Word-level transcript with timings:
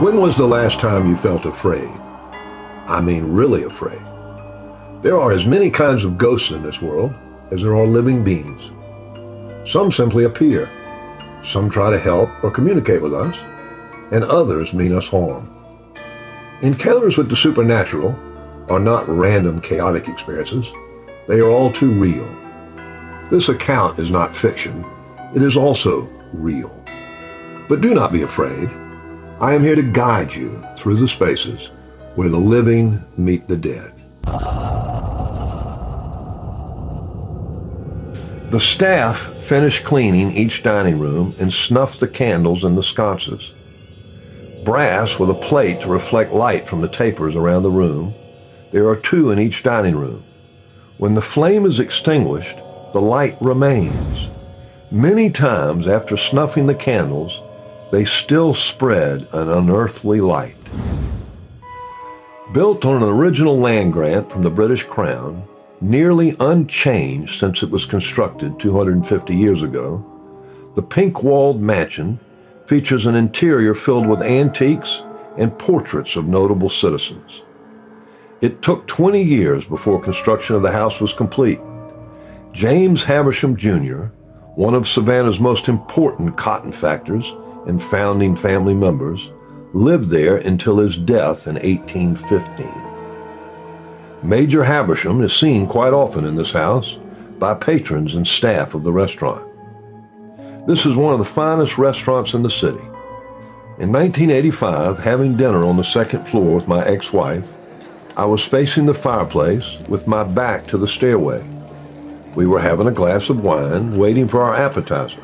When 0.00 0.20
was 0.20 0.34
the 0.36 0.44
last 0.44 0.80
time 0.80 1.08
you 1.08 1.14
felt 1.14 1.44
afraid? 1.44 1.88
I 2.88 3.00
mean, 3.00 3.32
really 3.32 3.62
afraid. 3.62 4.02
There 5.02 5.20
are 5.20 5.30
as 5.30 5.46
many 5.46 5.70
kinds 5.70 6.04
of 6.04 6.18
ghosts 6.18 6.50
in 6.50 6.64
this 6.64 6.82
world 6.82 7.14
as 7.52 7.62
there 7.62 7.76
are 7.76 7.86
living 7.86 8.24
beings. 8.24 8.72
Some 9.70 9.92
simply 9.92 10.24
appear. 10.24 10.68
Some 11.44 11.70
try 11.70 11.90
to 11.90 11.98
help 11.98 12.28
or 12.42 12.50
communicate 12.50 13.02
with 13.02 13.14
us, 13.14 13.36
and 14.10 14.24
others 14.24 14.74
mean 14.74 14.92
us 14.92 15.08
harm. 15.08 15.48
Encounters 16.62 17.16
with 17.16 17.28
the 17.28 17.36
supernatural 17.36 18.18
are 18.68 18.80
not 18.80 19.08
random 19.08 19.60
chaotic 19.60 20.08
experiences. 20.08 20.66
They 21.28 21.38
are 21.38 21.50
all 21.50 21.72
too 21.72 21.92
real. 21.92 22.28
This 23.30 23.48
account 23.48 24.00
is 24.00 24.10
not 24.10 24.34
fiction. 24.34 24.84
It 25.36 25.42
is 25.42 25.56
also 25.56 26.08
real. 26.32 26.84
But 27.68 27.80
do 27.80 27.94
not 27.94 28.10
be 28.10 28.22
afraid. 28.22 28.68
I 29.40 29.54
am 29.54 29.62
here 29.62 29.74
to 29.74 29.82
guide 29.82 30.32
you 30.32 30.64
through 30.76 31.00
the 31.00 31.08
spaces 31.08 31.70
where 32.14 32.28
the 32.28 32.38
living 32.38 33.02
meet 33.16 33.48
the 33.48 33.56
dead. 33.56 33.92
The 38.52 38.60
staff 38.60 39.18
finished 39.18 39.84
cleaning 39.84 40.30
each 40.30 40.62
dining 40.62 41.00
room 41.00 41.34
and 41.40 41.52
snuffed 41.52 41.98
the 41.98 42.06
candles 42.06 42.62
in 42.62 42.76
the 42.76 42.82
sconces. 42.84 43.52
Brass 44.64 45.18
with 45.18 45.30
a 45.30 45.34
plate 45.34 45.80
to 45.80 45.88
reflect 45.88 46.32
light 46.32 46.64
from 46.64 46.80
the 46.80 46.88
tapers 46.88 47.34
around 47.34 47.64
the 47.64 47.70
room. 47.70 48.14
There 48.70 48.86
are 48.88 48.96
two 48.96 49.32
in 49.32 49.40
each 49.40 49.64
dining 49.64 49.96
room. 49.96 50.22
When 50.96 51.16
the 51.16 51.20
flame 51.20 51.66
is 51.66 51.80
extinguished, 51.80 52.56
the 52.92 53.00
light 53.00 53.36
remains. 53.40 54.28
Many 54.92 55.28
times 55.28 55.88
after 55.88 56.16
snuffing 56.16 56.66
the 56.68 56.74
candles, 56.76 57.40
they 57.94 58.04
still 58.04 58.52
spread 58.52 59.24
an 59.32 59.48
unearthly 59.48 60.20
light. 60.20 60.56
Built 62.52 62.84
on 62.84 63.00
an 63.00 63.08
original 63.08 63.56
land 63.56 63.92
grant 63.92 64.32
from 64.32 64.42
the 64.42 64.50
British 64.50 64.82
Crown, 64.82 65.44
nearly 65.80 66.34
unchanged 66.40 67.38
since 67.38 67.62
it 67.62 67.70
was 67.70 67.84
constructed 67.84 68.58
250 68.58 69.36
years 69.36 69.62
ago, 69.62 70.04
the 70.74 70.82
pink-walled 70.82 71.60
mansion 71.60 72.18
features 72.66 73.06
an 73.06 73.14
interior 73.14 73.74
filled 73.74 74.08
with 74.08 74.22
antiques 74.22 75.02
and 75.38 75.56
portraits 75.56 76.16
of 76.16 76.26
notable 76.26 76.70
citizens. 76.70 77.42
It 78.40 78.60
took 78.60 78.88
20 78.88 79.22
years 79.22 79.66
before 79.66 80.02
construction 80.02 80.56
of 80.56 80.62
the 80.62 80.72
house 80.72 81.00
was 81.00 81.12
complete. 81.12 81.60
James 82.50 83.04
Habersham 83.04 83.56
Jr., 83.56 84.06
one 84.56 84.74
of 84.74 84.88
Savannah's 84.88 85.38
most 85.38 85.68
important 85.68 86.36
cotton 86.36 86.72
factors, 86.72 87.32
and 87.66 87.82
founding 87.82 88.36
family 88.36 88.74
members, 88.74 89.30
lived 89.72 90.10
there 90.10 90.36
until 90.36 90.78
his 90.78 90.96
death 90.96 91.46
in 91.46 91.54
1815. 91.54 92.84
Major 94.22 94.64
Habersham 94.64 95.22
is 95.22 95.34
seen 95.34 95.66
quite 95.66 95.92
often 95.92 96.24
in 96.24 96.36
this 96.36 96.52
house 96.52 96.96
by 97.38 97.54
patrons 97.54 98.14
and 98.14 98.26
staff 98.26 98.74
of 98.74 98.84
the 98.84 98.92
restaurant. 98.92 99.46
This 100.66 100.86
is 100.86 100.96
one 100.96 101.12
of 101.12 101.18
the 101.18 101.26
finest 101.26 101.76
restaurants 101.76 102.32
in 102.32 102.42
the 102.42 102.50
city. 102.50 102.84
In 103.76 103.92
1985, 103.92 105.00
having 105.00 105.36
dinner 105.36 105.64
on 105.64 105.76
the 105.76 105.84
second 105.84 106.26
floor 106.26 106.54
with 106.54 106.68
my 106.68 106.82
ex-wife, 106.86 107.52
I 108.16 108.24
was 108.24 108.44
facing 108.44 108.86
the 108.86 108.94
fireplace 108.94 109.76
with 109.88 110.06
my 110.06 110.22
back 110.22 110.68
to 110.68 110.78
the 110.78 110.86
stairway. 110.86 111.44
We 112.36 112.46
were 112.46 112.60
having 112.60 112.86
a 112.86 112.92
glass 112.92 113.28
of 113.28 113.44
wine, 113.44 113.98
waiting 113.98 114.28
for 114.28 114.40
our 114.40 114.54
appetizer. 114.54 115.20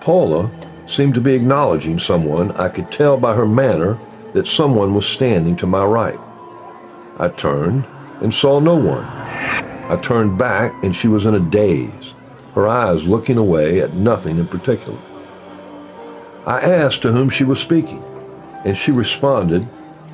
Paula 0.00 0.50
seemed 0.90 1.14
to 1.14 1.20
be 1.20 1.34
acknowledging 1.34 1.98
someone. 1.98 2.52
I 2.52 2.68
could 2.68 2.90
tell 2.90 3.16
by 3.16 3.34
her 3.34 3.46
manner 3.46 3.98
that 4.32 4.48
someone 4.48 4.94
was 4.94 5.06
standing 5.06 5.56
to 5.56 5.66
my 5.66 5.84
right. 5.84 6.18
I 7.18 7.28
turned 7.28 7.84
and 8.20 8.34
saw 8.34 8.60
no 8.60 8.76
one. 8.76 9.04
I 9.04 9.98
turned 10.02 10.38
back 10.38 10.72
and 10.84 10.94
she 10.94 11.08
was 11.08 11.24
in 11.24 11.34
a 11.34 11.40
daze, 11.40 12.14
her 12.54 12.68
eyes 12.68 13.04
looking 13.04 13.38
away 13.38 13.80
at 13.80 13.94
nothing 13.94 14.38
in 14.38 14.46
particular. 14.46 14.98
I 16.46 16.60
asked 16.60 17.02
to 17.02 17.12
whom 17.12 17.30
she 17.30 17.44
was 17.44 17.60
speaking, 17.60 18.02
and 18.64 18.76
she 18.76 18.90
responded, 18.90 19.68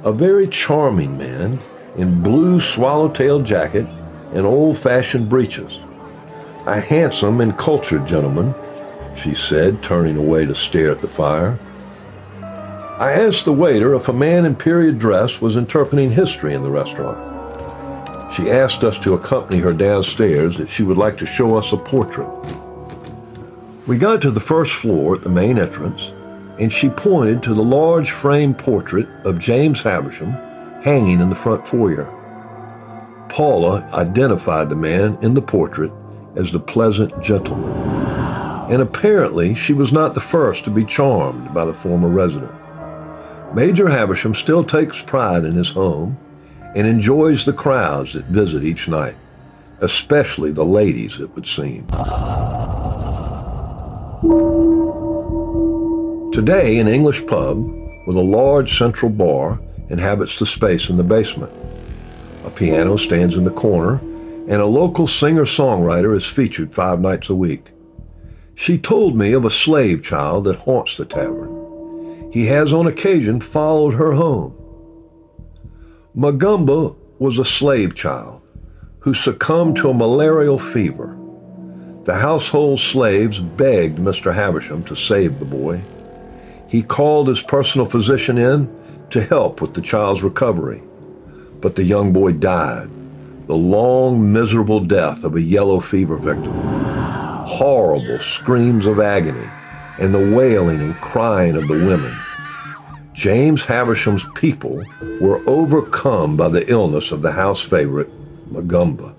a 0.04 0.12
very 0.12 0.48
charming 0.48 1.16
man 1.16 1.60
in 1.96 2.22
blue 2.22 2.60
swallowtail 2.60 3.40
jacket 3.40 3.86
and 4.32 4.44
old-fashioned 4.44 5.28
breeches. 5.28 5.78
A 6.66 6.80
handsome 6.80 7.40
and 7.40 7.56
cultured 7.56 8.06
gentleman 8.06 8.54
she 9.16 9.34
said, 9.34 9.82
turning 9.82 10.16
away 10.16 10.46
to 10.46 10.54
stare 10.54 10.90
at 10.90 11.00
the 11.00 11.08
fire. 11.08 11.58
I 12.98 13.12
asked 13.12 13.44
the 13.44 13.52
waiter 13.52 13.94
if 13.94 14.08
a 14.08 14.12
man 14.12 14.44
in 14.44 14.54
period 14.54 14.98
dress 14.98 15.40
was 15.40 15.56
interpreting 15.56 16.12
history 16.12 16.54
in 16.54 16.62
the 16.62 16.70
restaurant. 16.70 17.32
She 18.32 18.50
asked 18.50 18.84
us 18.84 18.98
to 19.00 19.14
accompany 19.14 19.58
her 19.60 19.72
downstairs 19.72 20.56
that 20.56 20.68
she 20.68 20.82
would 20.82 20.96
like 20.96 21.16
to 21.18 21.26
show 21.26 21.56
us 21.56 21.72
a 21.72 21.76
portrait. 21.76 22.28
We 23.86 23.98
got 23.98 24.22
to 24.22 24.30
the 24.30 24.40
first 24.40 24.72
floor 24.72 25.16
at 25.16 25.22
the 25.22 25.30
main 25.30 25.58
entrance, 25.58 26.12
and 26.58 26.72
she 26.72 26.88
pointed 26.88 27.42
to 27.42 27.54
the 27.54 27.62
large 27.62 28.10
frame 28.10 28.54
portrait 28.54 29.08
of 29.24 29.38
James 29.38 29.82
Habersham 29.82 30.32
hanging 30.82 31.20
in 31.20 31.30
the 31.30 31.36
front 31.36 31.66
foyer. 31.66 32.10
Paula 33.28 33.88
identified 33.92 34.68
the 34.68 34.76
man 34.76 35.18
in 35.22 35.34
the 35.34 35.42
portrait 35.42 35.92
as 36.36 36.50
the 36.50 36.60
pleasant 36.60 37.22
gentleman 37.22 37.93
and 38.70 38.80
apparently 38.80 39.54
she 39.54 39.72
was 39.72 39.92
not 39.92 40.14
the 40.14 40.20
first 40.20 40.64
to 40.64 40.70
be 40.70 40.84
charmed 40.84 41.52
by 41.52 41.64
the 41.64 41.74
former 41.74 42.08
resident. 42.08 42.54
Major 43.54 43.88
Habersham 43.88 44.34
still 44.34 44.64
takes 44.64 45.02
pride 45.02 45.44
in 45.44 45.54
his 45.54 45.70
home 45.70 46.18
and 46.74 46.86
enjoys 46.86 47.44
the 47.44 47.52
crowds 47.52 48.14
that 48.14 48.24
visit 48.24 48.64
each 48.64 48.88
night, 48.88 49.16
especially 49.80 50.50
the 50.50 50.64
ladies, 50.64 51.20
it 51.20 51.34
would 51.34 51.46
seem. 51.46 51.86
Today, 56.32 56.78
an 56.78 56.88
English 56.88 57.24
pub 57.26 57.58
with 58.06 58.16
a 58.16 58.22
large 58.22 58.76
central 58.76 59.10
bar 59.10 59.60
inhabits 59.88 60.38
the 60.38 60.46
space 60.46 60.88
in 60.88 60.96
the 60.96 61.04
basement. 61.04 61.52
A 62.44 62.50
piano 62.50 62.96
stands 62.96 63.36
in 63.36 63.44
the 63.44 63.50
corner, 63.50 64.00
and 64.48 64.60
a 64.60 64.66
local 64.66 65.06
singer-songwriter 65.06 66.16
is 66.16 66.26
featured 66.26 66.74
five 66.74 67.00
nights 67.00 67.28
a 67.28 67.34
week. 67.34 67.70
She 68.56 68.78
told 68.78 69.16
me 69.16 69.32
of 69.32 69.44
a 69.44 69.50
slave 69.50 70.02
child 70.02 70.44
that 70.44 70.60
haunts 70.60 70.96
the 70.96 71.04
tavern. 71.04 72.30
He 72.32 72.46
has 72.46 72.72
on 72.72 72.86
occasion 72.86 73.40
followed 73.40 73.94
her 73.94 74.12
home. 74.12 74.54
Magumba 76.16 76.96
was 77.18 77.38
a 77.38 77.44
slave 77.44 77.94
child 77.94 78.42
who 79.00 79.14
succumbed 79.14 79.76
to 79.76 79.90
a 79.90 79.94
malarial 79.94 80.58
fever. 80.58 81.16
The 82.04 82.14
household 82.14 82.80
slaves 82.80 83.40
begged 83.40 83.98
Mr. 83.98 84.34
Habersham 84.34 84.84
to 84.86 84.94
save 84.94 85.38
the 85.38 85.44
boy. 85.44 85.82
He 86.68 86.82
called 86.82 87.28
his 87.28 87.42
personal 87.42 87.86
physician 87.86 88.38
in 88.38 88.74
to 89.10 89.22
help 89.22 89.60
with 89.60 89.74
the 89.74 89.82
child's 89.82 90.22
recovery. 90.22 90.82
But 91.60 91.76
the 91.76 91.84
young 91.84 92.12
boy 92.12 92.32
died, 92.32 92.90
the 93.46 93.56
long, 93.56 94.32
miserable 94.32 94.80
death 94.80 95.24
of 95.24 95.34
a 95.34 95.40
yellow 95.40 95.80
fever 95.80 96.16
victim 96.16 96.84
horrible 97.44 98.18
screams 98.20 98.86
of 98.86 99.00
agony 99.00 99.48
and 99.98 100.14
the 100.14 100.34
wailing 100.34 100.80
and 100.80 100.94
crying 100.96 101.56
of 101.56 101.68
the 101.68 101.86
women. 101.86 102.16
James 103.12 103.64
Habersham's 103.64 104.24
people 104.34 104.84
were 105.20 105.48
overcome 105.48 106.36
by 106.36 106.48
the 106.48 106.68
illness 106.70 107.12
of 107.12 107.22
the 107.22 107.32
house 107.32 107.62
favorite, 107.62 108.10
Magumba. 108.52 109.14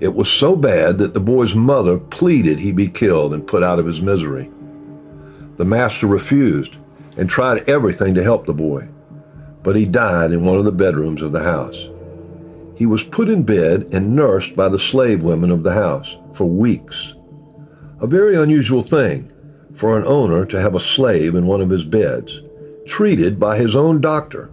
It 0.00 0.14
was 0.14 0.30
so 0.30 0.54
bad 0.54 0.98
that 0.98 1.14
the 1.14 1.20
boy's 1.20 1.54
mother 1.54 1.98
pleaded 1.98 2.58
he 2.58 2.72
be 2.72 2.88
killed 2.88 3.32
and 3.34 3.46
put 3.46 3.62
out 3.62 3.78
of 3.78 3.86
his 3.86 4.02
misery. 4.02 4.50
The 5.56 5.64
master 5.64 6.06
refused 6.06 6.76
and 7.16 7.28
tried 7.28 7.68
everything 7.68 8.14
to 8.14 8.22
help 8.22 8.46
the 8.46 8.54
boy, 8.54 8.88
but 9.62 9.74
he 9.74 9.86
died 9.86 10.30
in 10.30 10.44
one 10.44 10.56
of 10.56 10.64
the 10.64 10.72
bedrooms 10.72 11.22
of 11.22 11.32
the 11.32 11.42
house. 11.42 11.88
He 12.78 12.86
was 12.86 13.02
put 13.02 13.28
in 13.28 13.42
bed 13.42 13.88
and 13.92 14.14
nursed 14.14 14.54
by 14.54 14.68
the 14.68 14.78
slave 14.78 15.20
women 15.20 15.50
of 15.50 15.64
the 15.64 15.72
house 15.72 16.16
for 16.32 16.44
weeks. 16.44 17.12
A 18.00 18.06
very 18.06 18.36
unusual 18.36 18.82
thing 18.82 19.32
for 19.74 19.98
an 19.98 20.04
owner 20.06 20.46
to 20.46 20.60
have 20.60 20.76
a 20.76 20.80
slave 20.80 21.34
in 21.34 21.44
one 21.44 21.60
of 21.60 21.70
his 21.70 21.84
beds, 21.84 22.40
treated 22.86 23.40
by 23.40 23.58
his 23.58 23.74
own 23.74 24.00
doctor. 24.00 24.52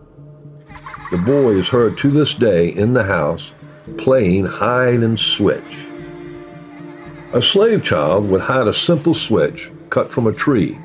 The 1.12 1.19
boy 1.19 1.51
is 1.51 1.68
heard 1.68 2.00
to 2.00 2.10
this 2.10 2.33
day 2.33 2.69
in 2.69 2.94
the 2.94 3.04
house 3.04 3.51
playing 4.00 4.45
hide 4.45 5.01
and 5.01 5.19
switch. 5.19 5.86
A 7.31 7.44
slave 7.44 7.83
child 7.83 8.27
would 8.31 8.42
hide 8.42 8.68
a 8.68 8.74
simple 8.74 9.13
switch 9.13 9.69
cut 9.92 10.10
from 10.10 10.25
a 10.25 10.33
tree, 10.33 10.80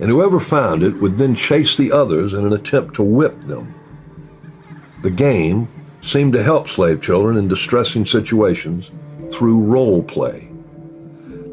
and 0.00 0.08
whoever 0.08 0.40
found 0.40 0.82
it 0.82 0.94
would 0.94 1.18
then 1.18 1.34
chase 1.34 1.76
the 1.76 1.92
others 1.92 2.32
in 2.32 2.46
an 2.46 2.54
attempt 2.54 2.94
to 2.94 3.02
whip 3.02 3.38
them. 3.42 3.74
The 5.02 5.10
game 5.10 5.68
seemed 6.04 6.34
to 6.34 6.42
help 6.42 6.68
slave 6.68 7.00
children 7.00 7.36
in 7.36 7.48
distressing 7.48 8.04
situations 8.04 8.90
through 9.32 9.58
role 9.58 10.02
play. 10.02 10.50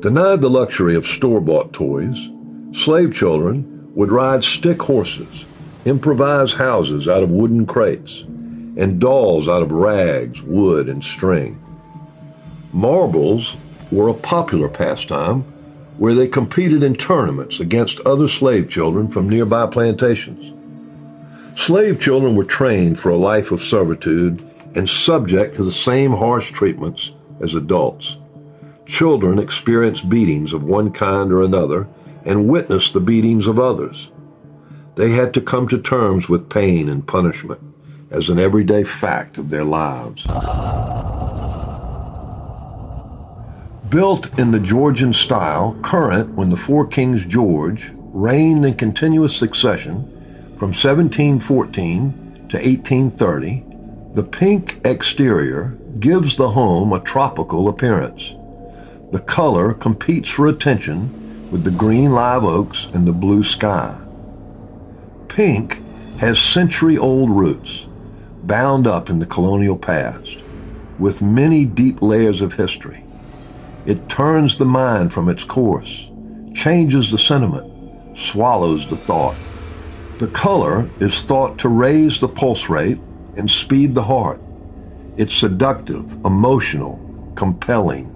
Denied 0.02 0.42
the 0.42 0.50
luxury 0.50 0.96
of 0.96 1.08
store-bought 1.08 1.72
toys, 1.72 2.18
slave 2.74 3.14
children 3.14 3.90
would 3.96 4.12
ride 4.12 4.44
stick 4.44 4.82
horses, 4.82 5.46
improvise 5.86 6.54
houses 6.54 7.08
out 7.08 7.24
of 7.24 7.32
wooden 7.32 7.66
crates, 7.66 8.22
and 8.78 9.00
dolls 9.00 9.48
out 9.48 9.62
of 9.62 9.72
rags, 9.72 10.42
wood, 10.42 10.90
and 10.90 11.04
string. 11.04 11.58
Marbles 12.74 13.56
were 13.90 14.10
a 14.10 14.14
popular 14.14 14.70
pastime 14.70 15.42
where 15.98 16.14
they 16.14 16.28
competed 16.28 16.84
in 16.84 16.96
tournaments 16.96 17.60
against 17.60 18.00
other 18.02 18.28
slave 18.28 18.70
children 18.70 19.08
from 19.08 19.30
nearby 19.30 19.66
plantations. 19.66 20.61
Slave 21.62 22.00
children 22.00 22.36
were 22.36 22.44
trained 22.44 22.98
for 22.98 23.12
a 23.12 23.18
life 23.18 23.52
of 23.52 23.62
servitude 23.62 24.42
and 24.74 24.90
subject 24.90 25.58
to 25.58 25.64
the 25.64 25.72
same 25.72 26.14
harsh 26.14 26.50
treatments 26.50 27.12
as 27.40 27.54
adults. 27.54 28.18
Children 28.88 29.38
experienced 29.38 30.10
beatings 30.10 30.54
of 30.54 30.64
one 30.64 30.92
kind 30.92 31.32
or 31.32 31.44
another 31.44 31.88
and 32.26 32.50
witnessed 32.50 32.94
the 32.94 33.00
beatings 33.00 33.46
of 33.46 33.60
others. 33.60 34.10
They 34.96 35.12
had 35.12 35.36
to 35.36 35.40
come 35.42 35.68
to 35.68 35.80
terms 35.80 36.28
with 36.28 36.50
pain 36.50 36.90
and 36.90 37.08
punishment 37.08 37.62
as 38.10 38.28
an 38.28 38.40
everyday 38.40 38.84
fact 38.84 39.38
of 39.38 39.52
their 39.52 39.64
lives. 39.64 40.24
Built 43.88 44.40
in 44.40 44.50
the 44.50 44.60
Georgian 44.60 45.14
style, 45.14 45.78
current 45.84 46.34
when 46.34 46.50
the 46.50 46.58
four 46.58 46.88
kings 46.88 47.24
George 47.24 47.92
reigned 47.94 48.66
in 48.66 48.74
continuous 48.74 49.38
succession 49.38 50.18
from 50.62 50.74
1714 50.74 52.48
to 52.50 52.58
1830, 52.58 53.64
the 54.14 54.22
pink 54.22 54.80
exterior 54.86 55.76
gives 56.00 56.36
the 56.36 56.52
home 56.52 56.94
a 56.94 57.00
tropical 57.00 57.68
appearance. 57.68 58.36
The 59.12 59.24
color 59.26 59.74
competes 59.74 60.30
for 60.30 60.46
attention 60.46 61.50
with 61.50 61.64
the 61.64 61.72
green 61.72 62.12
live 62.12 62.44
oaks 62.44 62.86
and 62.94 63.08
the 63.08 63.12
blue 63.12 63.44
sky. 63.44 64.00
Pink 65.30 65.82
has 66.20 66.40
century-old 66.40 67.32
roots, 67.32 67.88
bound 68.44 68.86
up 68.86 69.10
in 69.10 69.18
the 69.18 69.26
colonial 69.26 69.80
past, 69.80 70.38
with 71.00 71.24
many 71.24 71.66
deep 71.66 72.04
layers 72.04 72.40
of 72.40 72.54
history. 72.54 73.04
It 73.88 74.10
turns 74.10 74.60
the 74.60 74.66
mind 74.66 75.12
from 75.12 75.28
its 75.28 75.44
course, 75.44 76.08
changes 76.54 77.10
the 77.10 77.18
sentiment, 77.18 78.16
swallows 78.16 78.88
the 78.88 78.96
thought. 78.96 79.36
The 80.22 80.28
color 80.28 80.88
is 81.00 81.24
thought 81.24 81.58
to 81.58 81.68
raise 81.68 82.20
the 82.20 82.28
pulse 82.28 82.70
rate 82.70 83.00
and 83.38 83.50
speed 83.50 83.96
the 83.96 84.04
heart. 84.04 84.40
It's 85.18 85.34
seductive, 85.34 86.24
emotional, 86.24 87.00
compelling, 87.36 88.14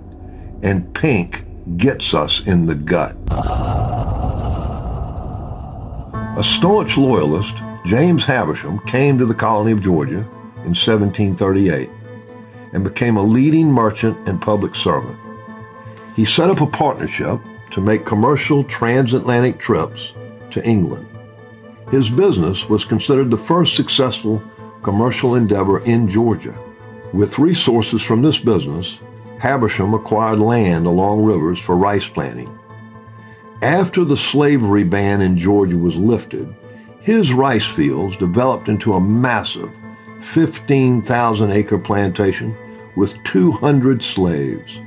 and 0.61 0.93
pink 0.93 1.43
gets 1.77 2.13
us 2.13 2.45
in 2.45 2.67
the 2.67 2.75
gut. 2.75 3.15
A 6.37 6.43
staunch 6.43 6.95
loyalist, 6.95 7.55
James 7.87 8.23
Habersham 8.25 8.85
came 8.85 9.17
to 9.17 9.25
the 9.25 9.33
colony 9.33 9.71
of 9.71 9.81
Georgia 9.81 10.19
in 10.57 10.75
1738 10.75 11.89
and 12.73 12.83
became 12.83 13.17
a 13.17 13.23
leading 13.23 13.71
merchant 13.71 14.15
and 14.27 14.39
public 14.39 14.75
servant. 14.75 15.17
He 16.15 16.25
set 16.25 16.51
up 16.51 16.61
a 16.61 16.67
partnership 16.67 17.39
to 17.71 17.81
make 17.81 18.05
commercial 18.05 18.63
transatlantic 18.63 19.57
trips 19.57 20.13
to 20.51 20.63
England. 20.63 21.07
His 21.91 22.09
business 22.09 22.67
was 22.67 22.83
considered 22.83 23.29
the 23.29 23.37
first 23.37 23.75
successful 23.75 24.41
commercial 24.81 25.35
endeavor 25.35 25.83
in 25.83 26.09
Georgia. 26.09 26.57
With 27.13 27.39
resources 27.39 28.01
from 28.01 28.21
this 28.21 28.39
business, 28.39 28.99
Habersham 29.39 29.93
acquired 29.93 30.39
land 30.39 30.87
along 30.87 31.23
rivers 31.23 31.59
for 31.59 31.77
rice 31.77 32.07
planting. 32.07 32.57
After 33.61 34.03
the 34.03 34.17
slavery 34.17 34.83
ban 34.83 35.21
in 35.21 35.37
Georgia 35.37 35.77
was 35.77 35.95
lifted, 35.95 36.53
his 37.01 37.31
rice 37.31 37.67
fields 37.67 38.17
developed 38.17 38.67
into 38.67 38.93
a 38.93 39.01
massive 39.01 39.71
15,000 40.21 41.51
acre 41.51 41.77
plantation 41.77 42.57
with 42.95 43.21
200 43.23 44.01
slaves. 44.01 44.79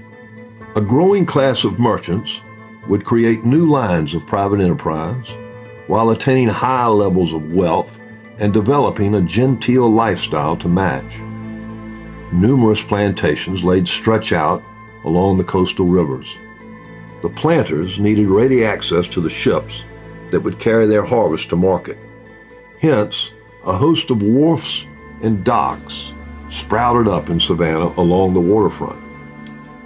A 0.74 0.80
growing 0.80 1.26
class 1.26 1.62
of 1.62 1.78
merchants 1.78 2.40
would 2.88 3.04
create 3.04 3.44
new 3.44 3.70
lines 3.70 4.14
of 4.14 4.26
private 4.26 4.60
enterprise 4.60 5.26
while 5.88 6.11
attaining 6.11 6.49
high 6.49 6.87
levels 6.87 7.32
of 7.32 7.52
wealth 7.52 8.00
and 8.38 8.52
developing 8.52 9.14
a 9.14 9.23
genteel 9.23 9.90
lifestyle 9.90 10.56
to 10.56 10.69
match. 10.69 11.19
Numerous 12.32 12.82
plantations 12.82 13.64
laid 13.64 13.88
stretch 13.88 14.32
out 14.32 14.62
along 15.05 15.38
the 15.38 15.44
coastal 15.44 15.87
rivers. 15.87 16.29
The 17.23 17.31
planters 17.31 17.99
needed 17.99 18.29
ready 18.29 18.64
access 18.64 19.08
to 19.08 19.20
the 19.20 19.31
ships 19.31 19.82
that 20.31 20.40
would 20.40 20.58
carry 20.58 20.87
their 20.87 21.05
harvest 21.05 21.49
to 21.49 21.56
market. 21.56 21.99
Hence, 22.81 23.31
a 23.64 23.73
host 23.73 24.11
of 24.11 24.23
wharfs 24.23 24.84
and 25.23 25.43
docks 25.43 26.12
sprouted 26.50 27.08
up 27.08 27.31
in 27.31 27.41
Savannah 27.41 27.93
along 27.99 28.34
the 28.34 28.41
waterfront. 28.41 29.02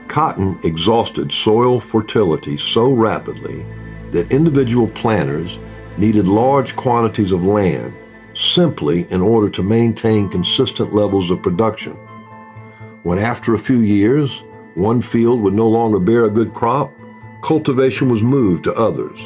Cotton 0.09 0.59
exhausted 0.63 1.33
soil 1.33 1.81
fertility 1.81 2.59
so 2.59 2.93
rapidly 2.93 3.65
that 4.11 4.31
individual 4.31 4.89
planters 4.89 5.59
needed 5.99 6.27
large 6.27 6.75
quantities 6.77 7.33
of 7.33 7.45
land 7.45 7.95
simply 8.35 9.11
in 9.11 9.21
order 9.21 9.51
to 9.51 9.63
maintain 9.63 10.29
consistent 10.29 10.95
levels 10.95 11.31
of 11.31 11.43
production. 11.43 11.93
When 13.03 13.19
after 13.19 13.55
a 13.55 13.59
few 13.59 13.81
years, 13.81 14.43
one 14.75 15.03
field 15.03 15.41
would 15.43 15.55
no 15.55 15.69
longer 15.69 15.99
bear 15.99 16.25
a 16.25 16.31
good 16.31 16.55
crop, 16.55 16.93
cultivation 17.43 18.09
was 18.09 18.23
moved 18.23 18.65
to 18.65 18.75
others, 18.75 19.21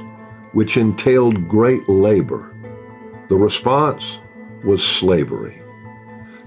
which 0.53 0.77
entailed 0.77 1.49
great 1.49 1.89
labor. 1.89 2.53
The 3.29 3.37
response 3.37 4.19
was 4.65 4.83
slavery. 4.83 5.63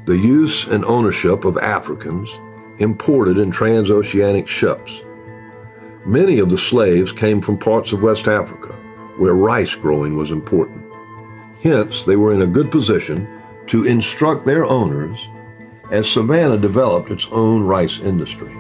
The 0.05 0.17
use 0.17 0.65
and 0.65 0.83
ownership 0.85 1.45
of 1.45 1.57
Africans 1.57 2.29
imported 2.79 3.37
in 3.37 3.51
transoceanic 3.51 4.47
ships. 4.47 5.01
Many 6.05 6.39
of 6.39 6.49
the 6.49 6.57
slaves 6.57 7.11
came 7.11 7.41
from 7.41 7.57
parts 7.57 7.91
of 7.91 8.01
West 8.01 8.27
Africa, 8.27 8.78
where 9.19 9.33
rice 9.33 9.75
growing 9.75 10.15
was 10.15 10.31
important. 10.31 10.83
Hence, 11.61 12.03
they 12.03 12.15
were 12.15 12.33
in 12.33 12.41
a 12.41 12.47
good 12.47 12.71
position 12.71 13.27
to 13.67 13.85
instruct 13.85 14.45
their 14.45 14.65
owners 14.65 15.27
as 15.91 16.09
Savannah 16.09 16.57
developed 16.57 17.11
its 17.11 17.27
own 17.31 17.63
rice 17.63 17.99
industry. 17.99 18.55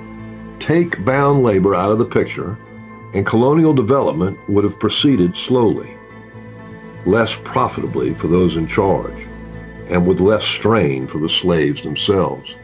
Take 0.59 1.03
bound 1.05 1.43
labor 1.43 1.75
out 1.75 1.91
of 1.91 1.97
the 1.97 2.05
picture, 2.05 2.57
and 3.13 3.25
colonial 3.25 3.73
development 3.73 4.37
would 4.49 4.63
have 4.63 4.79
proceeded 4.79 5.37
slowly, 5.37 5.97
less 7.05 7.35
profitably 7.43 8.13
for 8.13 8.27
those 8.27 8.57
in 8.57 8.67
charge, 8.67 9.27
and 9.87 10.05
with 10.05 10.19
less 10.19 10.43
strain 10.43 11.07
for 11.07 11.19
the 11.19 11.29
slaves 11.29 11.81
themselves. 11.81 12.55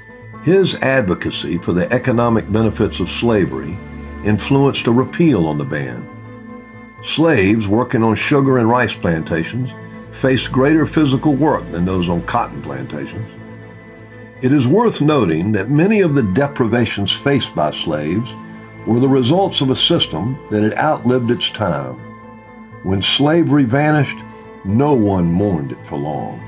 His 0.43 0.75
advocacy 0.75 1.57
for 1.57 1.73
the 1.73 1.91
economic 1.91 2.51
benefits 2.51 2.99
of 2.99 3.09
slavery 3.09 3.77
influenced 4.23 4.87
a 4.87 4.91
repeal 4.91 5.47
on 5.47 5.57
the 5.57 5.65
ban. 5.65 6.07
Slaves 7.05 7.67
working 7.67 8.01
on 8.01 8.15
sugar 8.15 8.57
and 8.57 8.67
rice 8.67 8.95
plantations 8.95 9.69
faced 10.11 10.51
greater 10.51 10.87
physical 10.87 11.35
work 11.35 11.69
than 11.71 11.85
those 11.85 12.09
on 12.09 12.23
cotton 12.23 12.63
plantations. 12.63 13.31
It 14.41 14.51
is 14.51 14.67
worth 14.67 15.01
noting 15.01 15.51
that 15.51 15.69
many 15.69 16.01
of 16.01 16.15
the 16.15 16.23
deprivations 16.23 17.11
faced 17.11 17.55
by 17.55 17.71
slaves 17.71 18.33
were 18.87 18.99
the 18.99 19.07
results 19.07 19.61
of 19.61 19.69
a 19.69 19.75
system 19.75 20.37
that 20.49 20.63
had 20.63 20.73
outlived 20.73 21.29
its 21.29 21.51
time. 21.51 21.93
When 22.83 23.03
slavery 23.03 23.65
vanished, 23.65 24.17
no 24.65 24.93
one 24.93 25.31
mourned 25.31 25.73
it 25.73 25.87
for 25.87 25.99
long. 25.99 26.41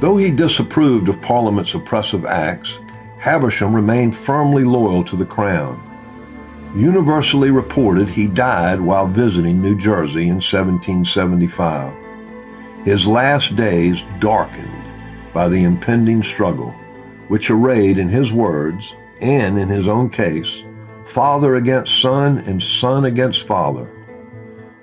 Though 0.00 0.16
he 0.16 0.32
disapproved 0.32 1.08
of 1.08 1.22
Parliament's 1.22 1.74
oppressive 1.74 2.24
acts, 2.24 2.78
Habersham 3.18 3.72
remained 3.72 4.16
firmly 4.16 4.64
loyal 4.64 5.04
to 5.04 5.16
the 5.16 5.26
crown. 5.26 5.89
Universally 6.74 7.50
reported 7.50 8.08
he 8.08 8.28
died 8.28 8.80
while 8.80 9.08
visiting 9.08 9.60
New 9.60 9.76
Jersey 9.76 10.28
in 10.28 10.36
1775. 10.36 11.92
His 12.84 13.04
last 13.06 13.56
days 13.56 14.02
darkened 14.20 14.70
by 15.34 15.48
the 15.48 15.64
impending 15.64 16.22
struggle, 16.22 16.70
which 17.26 17.50
arrayed 17.50 17.98
in 17.98 18.08
his 18.08 18.32
words 18.32 18.94
and 19.20 19.58
in 19.58 19.68
his 19.68 19.88
own 19.88 20.10
case, 20.10 20.62
father 21.06 21.56
against 21.56 22.00
son 22.00 22.38
and 22.38 22.62
son 22.62 23.04
against 23.04 23.48
father. 23.48 23.90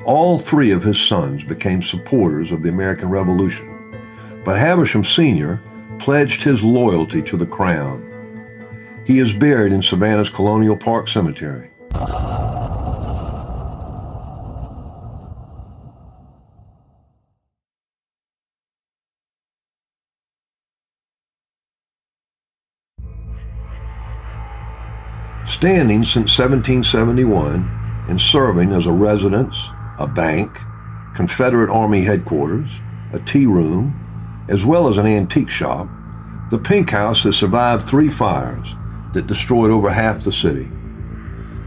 All 0.03 0.37
three 0.37 0.71
of 0.71 0.83
his 0.83 0.99
sons 0.99 1.45
became 1.45 1.81
supporters 1.81 2.51
of 2.51 2.63
the 2.63 2.69
American 2.69 3.07
Revolution, 3.07 3.95
but 4.43 4.59
Habersham 4.59 5.05
Sr. 5.05 5.61
pledged 5.99 6.43
his 6.43 6.63
loyalty 6.63 7.21
to 7.23 7.37
the 7.37 7.45
crown. 7.45 8.03
He 9.05 9.19
is 9.19 9.31
buried 9.31 9.71
in 9.71 9.81
Savannah's 9.81 10.29
Colonial 10.29 10.75
Park 10.75 11.07
Cemetery. 11.07 11.69
Standing 25.57 26.05
since 26.05 26.37
1771 26.37 28.05
and 28.09 28.21
serving 28.21 28.73
as 28.73 28.85
a 28.85 28.91
residence, 28.91 29.57
a 29.97 30.05
bank, 30.05 30.55
Confederate 31.15 31.71
Army 31.71 32.03
headquarters, 32.03 32.69
a 33.11 33.17
tea 33.21 33.47
room, 33.47 34.45
as 34.49 34.63
well 34.63 34.87
as 34.87 34.99
an 34.99 35.07
antique 35.07 35.49
shop, 35.49 35.87
the 36.51 36.59
Pink 36.59 36.91
House 36.91 37.23
has 37.23 37.37
survived 37.37 37.87
three 37.87 38.07
fires 38.07 38.67
that 39.13 39.25
destroyed 39.25 39.71
over 39.71 39.89
half 39.89 40.23
the 40.23 40.31
city. 40.31 40.69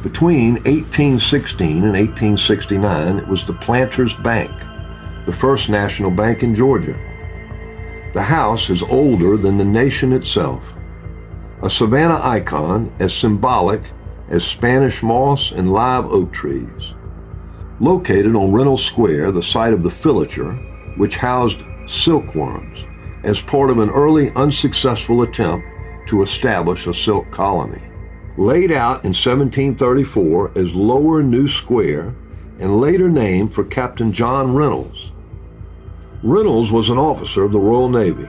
Between 0.04 0.54
1816 0.62 1.78
and 1.78 1.96
1869, 1.96 3.18
it 3.18 3.26
was 3.26 3.44
the 3.44 3.54
Planters 3.54 4.14
Bank, 4.18 4.56
the 5.26 5.36
first 5.36 5.68
national 5.68 6.12
bank 6.12 6.44
in 6.44 6.54
Georgia. 6.54 6.96
The 8.14 8.22
house 8.22 8.70
is 8.70 8.84
older 8.84 9.36
than 9.36 9.58
the 9.58 9.64
nation 9.64 10.12
itself, 10.12 10.76
a 11.62 11.68
Savannah 11.68 12.20
icon 12.22 12.90
as 13.00 13.12
symbolic 13.12 13.82
as 14.30 14.44
Spanish 14.44 15.02
moss 15.02 15.52
and 15.52 15.72
live 15.72 16.06
oak 16.06 16.32
trees. 16.32 16.94
Located 17.80 18.34
on 18.34 18.52
Reynolds 18.52 18.84
Square, 18.84 19.32
the 19.32 19.42
site 19.42 19.74
of 19.74 19.82
the 19.82 19.90
filature, 19.90 20.52
which 20.96 21.16
housed 21.16 21.62
silkworms, 21.86 22.78
as 23.24 23.42
part 23.42 23.68
of 23.68 23.78
an 23.78 23.90
early 23.90 24.30
unsuccessful 24.30 25.20
attempt 25.22 25.66
to 26.08 26.22
establish 26.22 26.86
a 26.86 26.94
silk 26.94 27.30
colony. 27.30 27.82
Laid 28.38 28.72
out 28.72 29.04
in 29.04 29.12
1734 29.12 30.56
as 30.56 30.74
Lower 30.74 31.22
New 31.22 31.46
Square 31.46 32.14
and 32.58 32.80
later 32.80 33.10
named 33.10 33.52
for 33.52 33.64
Captain 33.64 34.12
John 34.12 34.54
Reynolds. 34.54 35.10
Reynolds 36.22 36.70
was 36.70 36.88
an 36.88 36.98
officer 36.98 37.44
of 37.44 37.52
the 37.52 37.58
Royal 37.58 37.90
Navy 37.90 38.28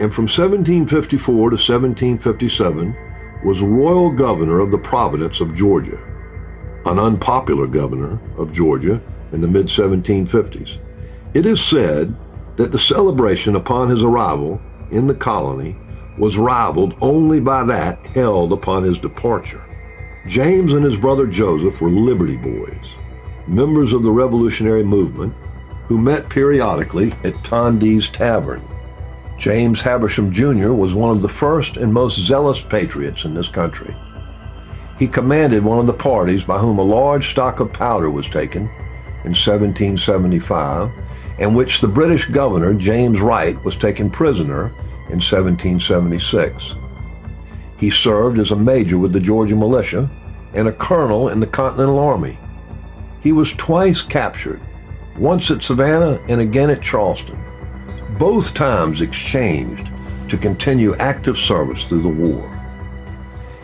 and 0.00 0.12
from 0.12 0.24
1754 0.24 1.34
to 1.50 1.56
1757 1.56 2.96
was 3.44 3.60
Royal 3.60 4.10
Governor 4.10 4.58
of 4.58 4.72
the 4.72 4.78
Province 4.78 5.40
of 5.40 5.54
Georgia, 5.54 6.02
an 6.86 6.98
unpopular 6.98 7.68
governor 7.68 8.18
of 8.36 8.52
Georgia 8.52 9.00
in 9.32 9.40
the 9.40 9.46
mid 9.46 9.66
1750s. 9.66 10.78
It 11.34 11.46
is 11.46 11.62
said 11.62 12.14
that 12.56 12.72
the 12.72 12.78
celebration 12.78 13.54
upon 13.54 13.88
his 13.88 14.02
arrival 14.02 14.60
in 14.90 15.06
the 15.06 15.14
colony 15.14 15.76
was 16.18 16.38
rivaled 16.38 16.94
only 17.00 17.40
by 17.40 17.62
that 17.64 18.04
held 18.06 18.52
upon 18.52 18.82
his 18.82 18.98
departure. 18.98 19.64
James 20.26 20.72
and 20.72 20.84
his 20.84 20.96
brother 20.96 21.26
Joseph 21.26 21.80
were 21.80 21.90
Liberty 21.90 22.36
Boys, 22.36 22.86
members 23.46 23.92
of 23.92 24.02
the 24.02 24.10
revolutionary 24.10 24.84
movement 24.84 25.34
who 25.86 25.98
met 25.98 26.28
periodically 26.28 27.12
at 27.24 27.44
Tondee's 27.44 28.08
Tavern. 28.08 28.62
James 29.38 29.80
Habersham 29.80 30.30
Jr. 30.30 30.72
was 30.72 30.94
one 30.94 31.10
of 31.10 31.22
the 31.22 31.28
first 31.28 31.76
and 31.76 31.92
most 31.92 32.18
zealous 32.18 32.60
patriots 32.62 33.24
in 33.24 33.34
this 33.34 33.48
country. 33.48 33.94
He 34.98 35.08
commanded 35.08 35.64
one 35.64 35.78
of 35.78 35.86
the 35.86 35.92
parties 35.92 36.44
by 36.44 36.58
whom 36.58 36.78
a 36.78 36.82
large 36.82 37.30
stock 37.30 37.60
of 37.60 37.72
powder 37.72 38.10
was 38.10 38.28
taken 38.28 38.62
in 39.24 39.34
1775 39.34 40.90
in 41.38 41.54
which 41.54 41.80
the 41.80 41.88
British 41.88 42.26
governor, 42.26 42.74
James 42.74 43.20
Wright, 43.20 43.62
was 43.64 43.76
taken 43.76 44.08
prisoner 44.08 44.66
in 45.08 45.20
1776. 45.20 46.74
He 47.76 47.90
served 47.90 48.38
as 48.38 48.52
a 48.52 48.56
major 48.56 48.98
with 48.98 49.12
the 49.12 49.20
Georgia 49.20 49.56
militia 49.56 50.08
and 50.54 50.68
a 50.68 50.72
colonel 50.72 51.28
in 51.28 51.40
the 51.40 51.46
Continental 51.46 51.98
Army. 51.98 52.38
He 53.20 53.32
was 53.32 53.52
twice 53.54 54.00
captured, 54.00 54.60
once 55.18 55.50
at 55.50 55.62
Savannah 55.64 56.20
and 56.28 56.40
again 56.40 56.70
at 56.70 56.82
Charleston, 56.82 57.38
both 58.18 58.54
times 58.54 59.00
exchanged 59.00 59.88
to 60.28 60.36
continue 60.36 60.94
active 60.96 61.36
service 61.36 61.84
through 61.84 62.02
the 62.02 62.08
war. 62.08 62.50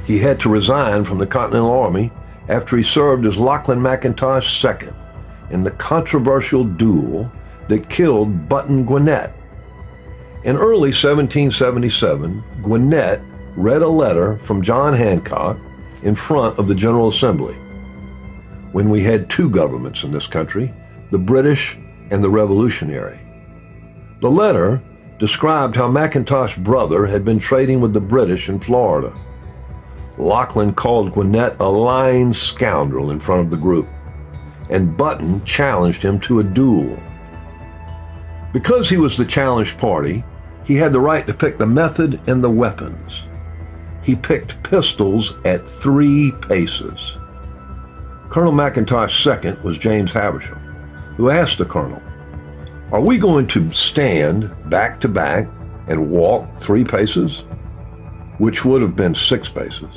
He 0.07 0.19
had 0.19 0.41
to 0.41 0.49
resign 0.49 1.05
from 1.05 1.19
the 1.19 1.27
Continental 1.27 1.71
Army 1.71 2.11
after 2.49 2.77
he 2.77 2.83
served 2.83 3.27
as 3.27 3.37
Lachlan 3.37 3.79
McIntosh 3.79 4.65
II 4.65 4.93
in 5.51 5.63
the 5.63 5.71
controversial 5.73 6.65
duel 6.65 7.31
that 7.69 7.89
killed 7.89 8.49
Button 8.49 8.85
Gwinnett. 8.85 9.33
In 10.43 10.57
early 10.57 10.91
1777, 10.91 12.43
Gwinnett 12.63 13.21
read 13.57 13.83
a 13.83 13.89
letter 13.89 14.37
from 14.39 14.63
John 14.63 14.95
Hancock 14.95 15.59
in 16.03 16.15
front 16.15 16.59
of 16.59 16.67
the 16.67 16.75
General 16.75 17.09
Assembly. 17.09 17.55
When 18.73 18.91
we 18.91 19.03
had 19.03 19.29
two 19.29 19.51
governments 19.51 20.03
in 20.03 20.13
this 20.13 20.27
country, 20.27 20.73
the 21.11 21.19
British 21.19 21.77
and 22.11 22.25
the 22.25 22.31
Revolutionary. 22.31 23.21
The 24.21 24.31
letter 24.31 24.83
described 25.19 25.77
how 25.77 25.89
McIntosh's 25.89 26.55
brother 26.57 27.07
had 27.07 27.25
been 27.25 27.39
trading 27.39 27.81
with 27.81 27.95
the 27.95 28.03
British 28.03 28.51
in 28.51 28.61
Florida. 28.61 29.19
Lachlan 30.19 30.75
called 30.75 31.13
Gwinnett 31.13 31.57
a 31.59 31.69
lying 31.69 32.35
scoundrel 32.35 33.11
in 33.11 33.19
front 33.19 33.41
of 33.41 33.51
the 33.51 33.57
group, 33.57 33.89
and 34.69 34.95
Button 34.95 35.43
challenged 35.47 36.03
him 36.03 36.21
to 36.21 36.41
a 36.41 36.45
duel. 36.45 37.03
Because 38.53 38.91
he 38.91 38.99
was 38.99 39.17
the 39.17 39.25
challenged 39.25 39.79
party, 39.79 40.23
he 40.65 40.75
had 40.75 40.93
the 40.93 41.01
right 41.01 41.27
to 41.27 41.33
pick 41.33 41.57
the 41.57 41.67
method 41.67 42.21
and 42.27 42.45
the 42.45 42.51
weapons. 42.51 43.23
He 44.03 44.15
picked 44.15 44.63
pistols 44.63 45.33
at 45.47 45.67
three 45.67 46.31
paces. 46.43 47.17
Colonel 48.29 48.53
McIntosh's 48.53 49.25
second 49.25 49.63
was 49.63 49.79
James 49.79 50.13
Habersham, 50.13 50.59
who 51.17 51.31
asked 51.31 51.57
the 51.57 51.65
colonel, 51.65 52.03
Are 52.93 53.01
we 53.01 53.19
going 53.19 53.47
to 53.49 53.71
stand 53.71 54.51
back 54.69 55.01
to 55.03 55.09
back 55.09 55.47
and 55.87 56.11
walk 56.11 56.57
three 56.57 56.83
paces? 56.83 57.45
Which 58.39 58.65
would 58.65 58.83
have 58.83 58.97
been 58.97 59.15
six 59.15 59.49
paces. 59.49 59.95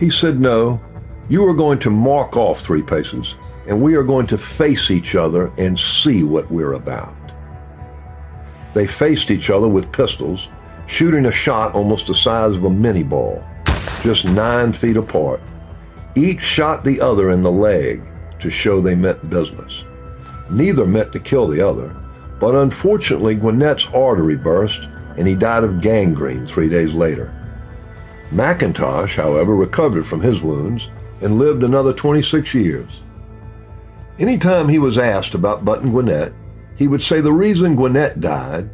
He 0.00 0.10
said, 0.10 0.40
No, 0.40 0.80
you 1.28 1.46
are 1.46 1.54
going 1.54 1.78
to 1.80 1.90
mark 1.90 2.36
off 2.36 2.60
three 2.60 2.82
paces, 2.82 3.36
and 3.68 3.80
we 3.80 3.94
are 3.94 4.02
going 4.02 4.26
to 4.26 4.38
face 4.38 4.90
each 4.90 5.14
other 5.14 5.52
and 5.56 5.78
see 5.78 6.24
what 6.24 6.50
we're 6.50 6.72
about. 6.72 7.14
They 8.74 8.88
faced 8.88 9.30
each 9.30 9.48
other 9.48 9.68
with 9.68 9.92
pistols, 9.92 10.48
shooting 10.88 11.26
a 11.26 11.32
shot 11.32 11.76
almost 11.76 12.08
the 12.08 12.14
size 12.14 12.56
of 12.56 12.64
a 12.64 12.68
Minié 12.68 13.08
ball, 13.08 13.40
just 14.02 14.24
nine 14.24 14.72
feet 14.72 14.96
apart. 14.96 15.40
Each 16.16 16.40
shot 16.40 16.84
the 16.84 17.00
other 17.00 17.30
in 17.30 17.44
the 17.44 17.52
leg 17.52 18.02
to 18.40 18.50
show 18.50 18.80
they 18.80 18.96
meant 18.96 19.30
business. 19.30 19.84
Neither 20.50 20.88
meant 20.88 21.12
to 21.12 21.20
kill 21.20 21.46
the 21.46 21.60
other, 21.60 21.94
but 22.38 22.54
unfortunately, 22.54 23.34
Gwinnett's 23.34 23.86
artery 23.94 24.36
burst 24.36 24.80
and 25.16 25.26
he 25.26 25.34
died 25.34 25.64
of 25.64 25.80
gangrene 25.80 26.46
three 26.46 26.68
days 26.68 26.92
later. 26.92 27.32
McIntosh, 28.30 29.14
however, 29.14 29.54
recovered 29.54 30.06
from 30.06 30.20
his 30.20 30.42
wounds 30.42 30.88
and 31.22 31.38
lived 31.38 31.62
another 31.62 31.92
26 31.92 32.52
years. 32.54 33.00
Anytime 34.18 34.68
he 34.68 34.78
was 34.78 34.98
asked 34.98 35.34
about 35.34 35.64
Button 35.64 35.90
Gwinnett, 35.90 36.32
he 36.76 36.88
would 36.88 37.02
say 37.02 37.20
the 37.20 37.32
reason 37.32 37.76
Gwinnett 37.76 38.20
died 38.20 38.68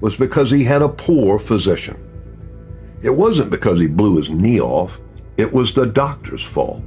was 0.00 0.16
because 0.16 0.50
he 0.50 0.64
had 0.64 0.82
a 0.82 0.88
poor 0.88 1.38
physician. 1.38 1.96
It 3.02 3.10
wasn't 3.10 3.50
because 3.50 3.78
he 3.78 3.86
blew 3.86 4.16
his 4.16 4.28
knee 4.28 4.60
off, 4.60 5.00
it 5.36 5.52
was 5.52 5.72
the 5.72 5.86
doctor's 5.86 6.42
fault. 6.42 6.82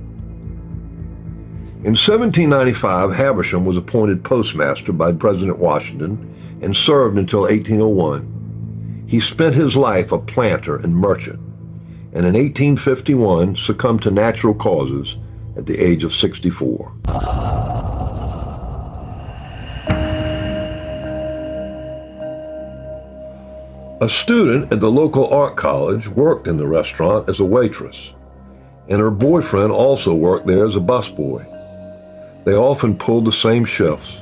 In 1.82 1.96
1795, 1.96 3.12
Habersham 3.12 3.64
was 3.64 3.78
appointed 3.78 4.22
postmaster 4.22 4.92
by 4.92 5.14
President 5.14 5.60
Washington 5.60 6.36
and 6.62 6.76
served 6.76 7.18
until 7.18 7.44
1801. 7.44 9.06
He 9.08 9.22
spent 9.22 9.56
his 9.56 9.78
life 9.78 10.12
a 10.12 10.20
planter 10.20 10.76
and 10.76 10.94
merchant, 10.94 11.40
and 12.12 12.26
in 12.26 12.34
1851 12.34 13.56
succumbed 13.56 14.02
to 14.02 14.12
natural 14.12 14.54
causes 14.54 15.16
at 15.56 15.68
the 15.68 15.78
age 15.78 16.04
of 16.04 16.12
64. 16.14 16.92
A 24.02 24.10
student 24.10 24.74
at 24.74 24.82
the 24.82 24.92
local 24.92 25.30
art 25.30 25.56
college 25.56 26.10
worked 26.10 26.46
in 26.46 26.58
the 26.58 26.68
restaurant 26.68 27.30
as 27.30 27.40
a 27.40 27.46
waitress, 27.46 28.10
and 28.90 29.00
her 29.00 29.12
boyfriend 29.12 29.72
also 29.72 30.14
worked 30.14 30.46
there 30.46 30.68
as 30.68 30.76
a 30.76 30.82
busboy. 30.82 31.56
They 32.46 32.54
often 32.54 32.98
pulled 32.98 33.26
the 33.26 33.32
same 33.32 33.66
shifts. 33.66 34.18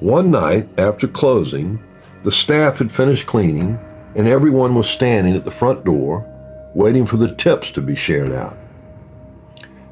One 0.00 0.30
night, 0.30 0.68
after 0.78 1.08
closing, 1.08 1.82
the 2.22 2.32
staff 2.32 2.78
had 2.78 2.92
finished 2.92 3.26
cleaning, 3.26 3.78
and 4.14 4.26
everyone 4.26 4.74
was 4.74 4.88
standing 4.88 5.34
at 5.34 5.44
the 5.44 5.50
front 5.50 5.84
door 5.84 6.26
waiting 6.74 7.06
for 7.06 7.16
the 7.16 7.34
tips 7.34 7.70
to 7.72 7.80
be 7.80 7.96
shared 7.96 8.30
out. 8.32 8.56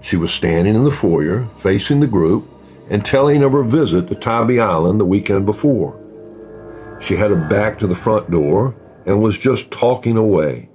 She 0.02 0.16
was 0.18 0.30
standing 0.30 0.74
in 0.74 0.84
the 0.84 0.90
foyer, 0.90 1.48
facing 1.56 2.00
the 2.00 2.06
group, 2.06 2.46
and 2.90 3.02
telling 3.02 3.42
of 3.42 3.52
her 3.52 3.64
visit 3.64 4.08
to 4.08 4.14
Tybee 4.14 4.60
Island 4.60 5.00
the 5.00 5.06
weekend 5.06 5.46
before. 5.46 5.98
She 7.00 7.16
had 7.16 7.30
her 7.30 7.48
back 7.48 7.78
to 7.78 7.86
the 7.86 7.94
front 7.94 8.30
door 8.30 8.76
and 9.06 9.22
was 9.22 9.38
just 9.38 9.70
talking 9.70 10.18
away. 10.18 10.68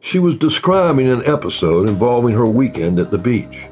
She 0.00 0.18
was 0.18 0.34
describing 0.34 1.08
an 1.08 1.22
episode 1.24 1.88
involving 1.88 2.34
her 2.34 2.46
weekend 2.46 2.98
at 2.98 3.10
the 3.10 3.16
beach. 3.16 3.64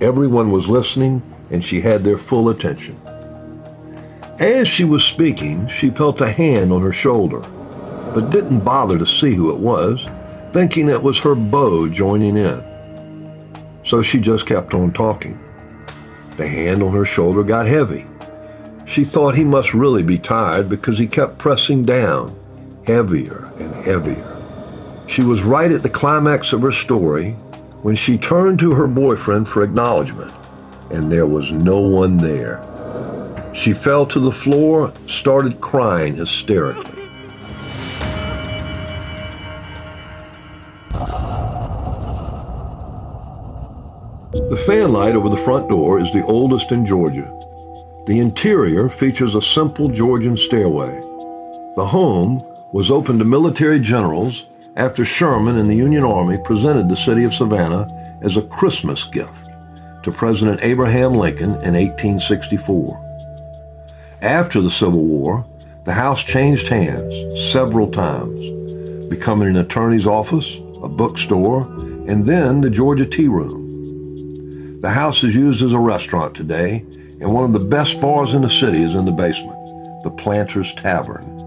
Everyone 0.00 0.50
was 0.50 0.66
listening, 0.66 1.22
and 1.50 1.62
she 1.62 1.82
had 1.82 2.04
their 2.04 2.16
full 2.16 2.48
attention. 2.48 2.98
As 4.38 4.66
she 4.66 4.82
was 4.82 5.04
speaking, 5.04 5.68
she 5.68 5.90
felt 5.90 6.22
a 6.22 6.32
hand 6.32 6.72
on 6.72 6.80
her 6.80 6.92
shoulder, 6.92 7.40
but 8.14 8.30
didn't 8.30 8.60
bother 8.60 8.98
to 8.98 9.06
see 9.06 9.34
who 9.34 9.50
it 9.50 9.58
was, 9.58 10.06
thinking 10.52 10.88
it 10.88 11.02
was 11.02 11.18
her 11.18 11.34
beau 11.34 11.86
joining 11.86 12.38
in. 12.38 12.64
So 13.84 14.00
she 14.00 14.18
just 14.20 14.46
kept 14.46 14.72
on 14.72 14.94
talking. 14.94 15.38
The 16.38 16.48
hand 16.48 16.82
on 16.82 16.94
her 16.94 17.04
shoulder 17.04 17.42
got 17.42 17.66
heavy. 17.66 18.06
She 18.86 19.04
thought 19.04 19.34
he 19.34 19.44
must 19.44 19.74
really 19.74 20.02
be 20.02 20.18
tired 20.18 20.70
because 20.70 20.98
he 20.98 21.06
kept 21.06 21.36
pressing 21.36 21.84
down, 21.84 22.34
heavier 22.86 23.52
and 23.58 23.74
heavier. 23.84 24.38
She 25.08 25.22
was 25.22 25.42
right 25.42 25.70
at 25.70 25.82
the 25.82 25.90
climax 25.90 26.54
of 26.54 26.62
her 26.62 26.72
story 26.72 27.36
when 27.82 27.96
she 27.96 28.18
turned 28.18 28.58
to 28.58 28.72
her 28.72 28.86
boyfriend 28.86 29.48
for 29.48 29.62
acknowledgement, 29.62 30.32
and 30.90 31.10
there 31.10 31.26
was 31.26 31.50
no 31.50 31.80
one 31.80 32.18
there. 32.18 32.62
She 33.54 33.72
fell 33.72 34.06
to 34.06 34.20
the 34.20 34.32
floor, 34.32 34.92
started 35.06 35.60
crying 35.60 36.16
hysterically. 36.16 37.00
The 44.32 44.64
fanlight 44.66 45.14
over 45.14 45.28
the 45.28 45.36
front 45.36 45.68
door 45.68 46.00
is 46.00 46.12
the 46.12 46.24
oldest 46.24 46.72
in 46.72 46.84
Georgia. 46.84 47.36
The 48.06 48.18
interior 48.18 48.88
features 48.88 49.34
a 49.34 49.42
simple 49.42 49.88
Georgian 49.88 50.36
stairway. 50.36 51.00
The 51.76 51.86
home 51.86 52.42
was 52.72 52.90
open 52.90 53.18
to 53.18 53.24
military 53.24 53.80
generals 53.80 54.44
after 54.76 55.04
Sherman 55.04 55.56
and 55.56 55.68
the 55.68 55.74
Union 55.74 56.04
Army 56.04 56.38
presented 56.44 56.88
the 56.88 56.96
city 56.96 57.24
of 57.24 57.34
Savannah 57.34 57.88
as 58.22 58.36
a 58.36 58.42
Christmas 58.42 59.04
gift 59.04 59.50
to 60.02 60.12
President 60.12 60.60
Abraham 60.62 61.14
Lincoln 61.14 61.50
in 61.50 61.74
1864. 61.74 63.06
After 64.22 64.60
the 64.60 64.70
Civil 64.70 65.04
War, 65.04 65.46
the 65.84 65.92
house 65.92 66.22
changed 66.22 66.68
hands 66.68 67.52
several 67.52 67.90
times, 67.90 69.08
becoming 69.08 69.48
an 69.48 69.56
attorney's 69.56 70.06
office, 70.06 70.56
a 70.82 70.88
bookstore, 70.88 71.62
and 72.06 72.26
then 72.26 72.60
the 72.60 72.70
Georgia 72.70 73.06
Tea 73.06 73.28
Room. 73.28 74.80
The 74.80 74.90
house 74.90 75.22
is 75.24 75.34
used 75.34 75.62
as 75.62 75.72
a 75.72 75.78
restaurant 75.78 76.34
today, 76.34 76.84
and 77.20 77.32
one 77.32 77.44
of 77.44 77.52
the 77.52 77.68
best 77.68 78.00
bars 78.00 78.34
in 78.34 78.42
the 78.42 78.50
city 78.50 78.82
is 78.82 78.94
in 78.94 79.04
the 79.04 79.12
basement, 79.12 79.58
the 80.04 80.10
Planters 80.10 80.74
Tavern. 80.74 81.38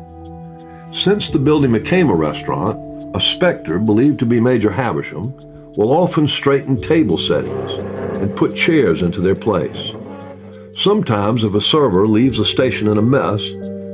Since 0.94 1.30
the 1.30 1.40
building 1.40 1.72
became 1.72 2.10
a 2.10 2.16
restaurant, 2.16 2.78
a 3.16 3.22
specter 3.22 3.80
believed 3.80 4.20
to 4.20 4.26
be 4.26 4.40
Major 4.40 4.72
Habersham 4.72 5.34
will 5.78 5.92
often 5.92 6.28
straighten 6.28 6.80
table 6.80 7.18
settings 7.18 7.72
and 8.22 8.36
put 8.36 8.56
chairs 8.56 9.02
into 9.02 9.22
their 9.22 9.36
place. 9.36 9.92
Sometimes, 10.76 11.44
if 11.44 11.54
a 11.54 11.62
server 11.62 12.08
leaves 12.08 12.40
a 12.40 12.46
station 12.46 12.88
in 12.88 12.98
a 12.98 13.02
mess, 13.02 13.42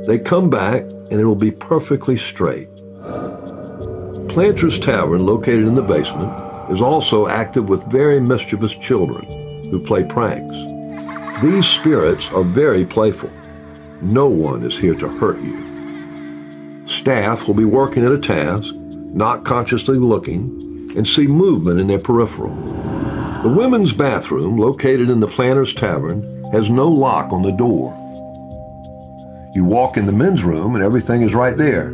they 0.08 0.18
come 0.18 0.50
back 0.50 0.84
and 0.84 1.14
it 1.14 1.26
will 1.26 1.36
be 1.36 1.52
perfectly 1.52 2.18
straight. 2.18 2.70
Planters 4.30 4.80
Tavern, 4.80 5.26
located 5.26 5.68
in 5.68 5.76
the 5.76 5.82
basement, 5.82 6.32
is 6.72 6.82
also 6.82 7.28
active 7.28 7.68
with 7.68 7.84
very 7.92 8.22
mischievous 8.22 8.76
children 8.76 9.26
who 9.70 9.84
play 9.84 10.06
pranks. 10.06 10.56
These 11.42 11.66
spirits 11.66 12.30
are 12.32 12.44
very 12.44 12.86
playful. 12.86 13.32
No 14.02 14.28
one 14.28 14.64
is 14.64 14.78
here 14.78 14.96
to 14.96 15.10
hurt 15.10 15.40
you. 15.42 16.88
Staff 16.88 17.48
will 17.48 17.56
be 17.56 17.66
working 17.66 18.06
at 18.06 18.12
a 18.12 18.20
task, 18.20 18.74
not 19.14 19.46
consciously 19.46 19.98
looking, 19.98 20.94
and 20.96 21.08
see 21.08 21.28
movement 21.28 21.80
in 21.80 21.88
their 21.88 22.00
peripheral. 22.00 22.56
The 23.44 23.50
women's 23.50 23.94
bathroom, 23.94 24.58
located 24.58 25.10
in 25.10 25.20
the 25.20 25.28
Planters 25.28 25.74
Tavern, 25.74 26.44
has 26.52 26.70
no 26.70 26.88
lock 26.88 27.32
on 27.32 27.42
the 27.42 27.52
door. 27.52 27.96
You 29.56 29.66
walk 29.66 29.98
in 29.98 30.06
the 30.06 30.12
men's 30.12 30.44
room 30.44 30.76
and 30.76 30.84
everything 30.84 31.22
is 31.22 31.34
right 31.34 31.58
there. 31.58 31.92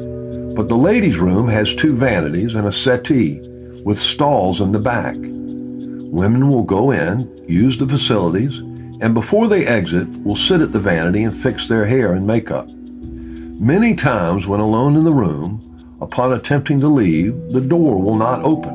But 0.55 0.69
the 0.69 0.77
ladies' 0.77 1.17
room 1.17 1.47
has 1.47 1.75
two 1.75 1.93
vanities 1.93 2.55
and 2.55 2.67
a 2.67 2.71
settee 2.71 3.41
with 3.83 3.97
stalls 3.97 4.61
in 4.61 4.71
the 4.71 4.79
back. 4.79 5.15
Women 5.17 6.49
will 6.49 6.63
go 6.63 6.91
in, 6.91 7.29
use 7.47 7.77
the 7.77 7.87
facilities, 7.87 8.59
and 9.01 9.13
before 9.13 9.47
they 9.47 9.65
exit, 9.65 10.07
will 10.23 10.35
sit 10.35 10.61
at 10.61 10.71
the 10.71 10.79
vanity 10.79 11.23
and 11.23 11.37
fix 11.37 11.67
their 11.67 11.85
hair 11.85 12.13
and 12.13 12.25
makeup. 12.25 12.67
Many 12.73 13.95
times 13.95 14.47
when 14.47 14.61
alone 14.61 14.95
in 14.95 15.03
the 15.03 15.13
room, 15.13 15.74
upon 16.01 16.33
attempting 16.33 16.79
to 16.79 16.87
leave, 16.87 17.33
the 17.51 17.61
door 17.61 18.01
will 18.01 18.15
not 18.15 18.43
open. 18.43 18.73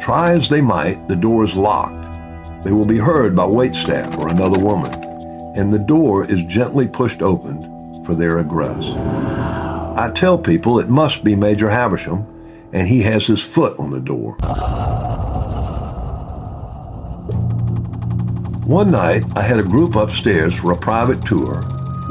Try 0.00 0.32
as 0.32 0.48
they 0.48 0.60
might, 0.60 1.08
the 1.08 1.16
door 1.16 1.44
is 1.44 1.54
locked. 1.54 2.64
They 2.64 2.72
will 2.72 2.86
be 2.86 2.98
heard 2.98 3.34
by 3.34 3.44
waitstaff 3.44 4.18
or 4.18 4.28
another 4.28 4.58
woman, 4.58 4.92
and 5.56 5.72
the 5.72 5.78
door 5.78 6.24
is 6.24 6.42
gently 6.44 6.86
pushed 6.86 7.22
open 7.22 8.04
for 8.04 8.14
their 8.14 8.38
egress. 8.38 8.84
I 9.96 10.10
tell 10.14 10.38
people 10.38 10.78
it 10.78 10.88
must 10.88 11.22
be 11.22 11.36
Major 11.36 11.68
Habersham 11.70 12.26
and 12.72 12.88
he 12.88 13.02
has 13.02 13.26
his 13.26 13.42
foot 13.42 13.78
on 13.78 13.90
the 13.90 14.00
door. 14.00 14.32
One 18.66 18.90
night, 18.90 19.24
I 19.36 19.42
had 19.42 19.58
a 19.58 19.64
group 19.64 19.96
upstairs 19.96 20.54
for 20.54 20.72
a 20.72 20.76
private 20.76 21.24
tour, 21.26 21.58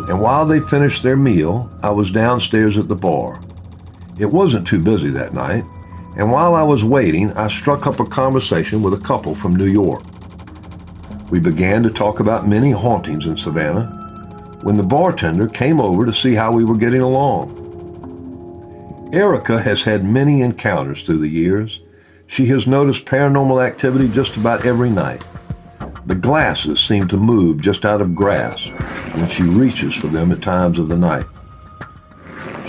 and 0.08 0.22
while 0.22 0.46
they 0.46 0.60
finished 0.60 1.02
their 1.02 1.18
meal, 1.18 1.72
I 1.82 1.90
was 1.90 2.12
downstairs 2.12 2.78
at 2.78 2.88
the 2.88 2.96
bar. 2.96 3.42
It 4.22 4.32
wasn't 4.32 4.68
too 4.68 4.80
busy 4.80 5.10
that 5.10 5.34
night, 5.34 5.66
and 6.16 6.32
while 6.32 6.54
I 6.54 6.62
was 6.62 6.84
waiting, 6.84 7.34
I 7.34 7.50
struck 7.50 7.88
up 7.88 8.00
a 8.00 8.06
conversation 8.06 8.84
with 8.84 8.94
a 8.94 9.00
couple 9.00 9.34
from 9.34 9.56
New 9.56 9.66
York. 9.66 10.04
We 11.32 11.40
began 11.40 11.82
to 11.82 11.90
talk 11.90 12.20
about 12.20 12.48
many 12.48 12.70
hauntings 12.70 13.26
in 13.26 13.36
Savannah 13.36 14.60
when 14.62 14.78
the 14.78 14.84
bartender 14.84 15.48
came 15.48 15.82
over 15.82 16.06
to 16.06 16.14
see 16.14 16.36
how 16.36 16.52
we 16.52 16.64
were 16.64 16.78
getting 16.78 17.02
along. 17.02 17.58
Erica 19.12 19.60
has 19.60 19.86
had 19.86 20.06
many 20.06 20.42
encounters 20.42 21.02
through 21.02 21.18
the 21.18 21.28
years. 21.28 21.80
She 22.28 22.46
has 22.46 22.68
noticed 22.68 23.06
paranormal 23.06 23.66
activity 23.66 24.08
just 24.08 24.38
about 24.38 24.68
every 24.68 24.92
night. 24.92 25.28
The 26.06 26.14
glasses 26.14 26.80
seem 26.80 27.08
to 27.08 27.18
move 27.18 27.60
just 27.60 27.86
out 27.86 28.02
of 28.02 28.14
grasp 28.14 28.68
when 29.16 29.30
she 29.30 29.42
reaches 29.42 29.96
for 29.96 30.10
them 30.10 30.32
at 30.32 30.44
times 30.44 30.78
of 30.78 30.90
the 30.90 30.96
night. 30.96 31.26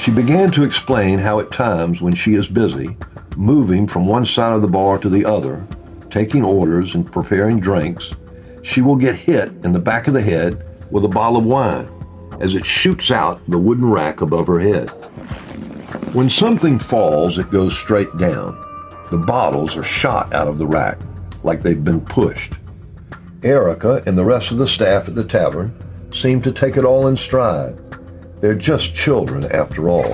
She 0.02 0.10
began 0.10 0.50
to 0.50 0.64
explain 0.64 1.20
how 1.20 1.38
at 1.38 1.52
times 1.52 2.02
when 2.02 2.12
she 2.12 2.34
is 2.34 2.48
busy, 2.48 2.96
moving 3.36 3.86
from 3.86 4.04
one 4.04 4.26
side 4.26 4.52
of 4.52 4.60
the 4.60 4.66
bar 4.66 4.98
to 4.98 5.08
the 5.08 5.24
other, 5.24 5.64
taking 6.10 6.44
orders 6.44 6.96
and 6.96 7.10
preparing 7.10 7.60
drinks, 7.60 8.10
she 8.62 8.80
will 8.80 8.96
get 8.96 9.14
hit 9.14 9.52
in 9.64 9.72
the 9.72 9.78
back 9.78 10.08
of 10.08 10.14
the 10.14 10.20
head 10.20 10.66
with 10.90 11.04
a 11.04 11.08
bottle 11.08 11.38
of 11.38 11.46
wine 11.46 11.88
as 12.40 12.56
it 12.56 12.66
shoots 12.66 13.12
out 13.12 13.48
the 13.48 13.60
wooden 13.60 13.88
rack 13.88 14.22
above 14.22 14.48
her 14.48 14.58
head. 14.58 14.88
When 16.12 16.28
something 16.28 16.80
falls, 16.80 17.38
it 17.38 17.52
goes 17.52 17.78
straight 17.78 18.16
down. 18.16 18.58
The 19.12 19.18
bottles 19.18 19.76
are 19.76 19.84
shot 19.84 20.34
out 20.34 20.48
of 20.48 20.58
the 20.58 20.66
rack 20.66 20.98
like 21.44 21.62
they've 21.62 21.84
been 21.84 22.00
pushed. 22.00 22.54
Erica 23.44 24.02
and 24.04 24.18
the 24.18 24.24
rest 24.24 24.50
of 24.50 24.58
the 24.58 24.66
staff 24.66 25.06
at 25.06 25.14
the 25.14 25.22
tavern 25.22 25.72
seem 26.12 26.42
to 26.42 26.50
take 26.50 26.76
it 26.76 26.84
all 26.84 27.06
in 27.06 27.16
stride. 27.16 27.78
They're 28.42 28.54
just 28.54 28.94
children 28.94 29.50
after 29.50 29.88
all. 29.88 30.12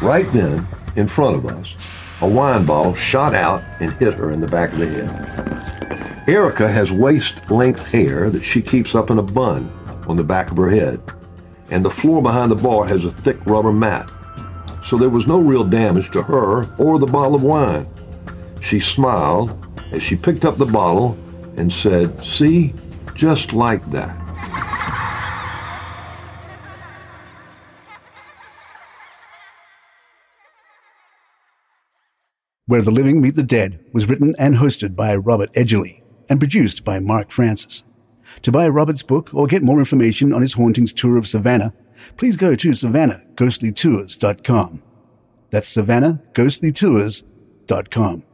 Right 0.00 0.26
then, 0.32 0.66
in 0.96 1.06
front 1.06 1.36
of 1.36 1.44
us, 1.44 1.74
a 2.22 2.26
wine 2.26 2.64
bottle 2.64 2.94
shot 2.94 3.34
out 3.34 3.62
and 3.80 3.92
hit 3.92 4.14
her 4.14 4.30
in 4.30 4.40
the 4.40 4.46
back 4.46 4.72
of 4.72 4.78
the 4.78 4.86
head. 4.86 6.24
Erica 6.26 6.66
has 6.66 6.90
waist 6.90 7.50
length 7.50 7.84
hair 7.88 8.30
that 8.30 8.42
she 8.42 8.62
keeps 8.62 8.94
up 8.94 9.10
in 9.10 9.18
a 9.18 9.22
bun 9.22 9.70
on 10.08 10.16
the 10.16 10.24
back 10.24 10.50
of 10.50 10.56
her 10.56 10.70
head, 10.70 11.02
and 11.70 11.84
the 11.84 11.90
floor 11.90 12.22
behind 12.22 12.50
the 12.50 12.56
bar 12.56 12.86
has 12.86 13.04
a 13.04 13.10
thick 13.10 13.44
rubber 13.44 13.72
mat 13.72 14.10
so 14.88 14.96
there 14.96 15.10
was 15.10 15.26
no 15.26 15.38
real 15.38 15.64
damage 15.64 16.10
to 16.12 16.22
her 16.22 16.64
or 16.78 16.98
the 16.98 17.04
bottle 17.04 17.34
of 17.34 17.42
wine. 17.42 17.86
She 18.62 18.80
smiled 18.80 19.52
as 19.92 20.02
she 20.02 20.16
picked 20.16 20.46
up 20.46 20.56
the 20.56 20.64
bottle 20.64 21.18
and 21.58 21.70
said, 21.70 22.24
See, 22.24 22.72
just 23.14 23.52
like 23.52 23.84
that. 23.90 24.18
Where 32.68 32.82
the 32.82 32.90
Living 32.90 33.22
Meet 33.22 33.34
the 33.34 33.42
Dead 33.42 33.80
was 33.94 34.10
written 34.10 34.34
and 34.38 34.56
hosted 34.56 34.94
by 34.94 35.16
Robert 35.16 35.50
Edgerly 35.54 36.02
and 36.28 36.38
produced 36.38 36.84
by 36.84 36.98
Mark 36.98 37.30
Francis. 37.30 37.82
To 38.42 38.52
buy 38.52 38.68
Robert's 38.68 39.02
book 39.02 39.30
or 39.32 39.46
get 39.46 39.62
more 39.62 39.78
information 39.78 40.34
on 40.34 40.42
his 40.42 40.52
hauntings 40.52 40.92
tour 40.92 41.16
of 41.16 41.26
Savannah, 41.26 41.72
please 42.18 42.36
go 42.36 42.54
to 42.54 42.68
savannahghostlytours.com. 42.68 44.82
That's 45.50 45.74
savannahghostlytours.com. 45.74 48.24